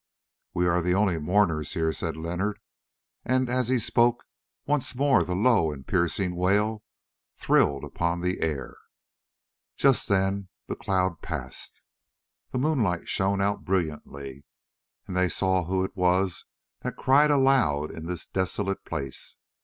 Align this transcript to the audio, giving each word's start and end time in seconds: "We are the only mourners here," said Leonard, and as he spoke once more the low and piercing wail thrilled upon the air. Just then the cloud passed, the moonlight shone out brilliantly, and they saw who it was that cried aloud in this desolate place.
"We 0.55 0.65
are 0.67 0.81
the 0.81 0.95
only 0.95 1.19
mourners 1.19 1.75
here," 1.75 1.93
said 1.93 2.17
Leonard, 2.17 2.57
and 3.23 3.51
as 3.51 3.67
he 3.67 3.77
spoke 3.77 4.23
once 4.65 4.95
more 4.95 5.23
the 5.23 5.35
low 5.35 5.71
and 5.71 5.85
piercing 5.85 6.35
wail 6.35 6.81
thrilled 7.35 7.83
upon 7.83 8.21
the 8.21 8.41
air. 8.41 8.77
Just 9.77 10.09
then 10.09 10.49
the 10.65 10.75
cloud 10.75 11.21
passed, 11.21 11.81
the 12.49 12.57
moonlight 12.57 13.07
shone 13.07 13.41
out 13.41 13.63
brilliantly, 13.63 14.43
and 15.05 15.15
they 15.15 15.29
saw 15.29 15.65
who 15.65 15.83
it 15.83 15.95
was 15.95 16.45
that 16.81 16.95
cried 16.97 17.29
aloud 17.29 17.91
in 17.91 18.07
this 18.07 18.25
desolate 18.25 18.83
place. 18.83 19.37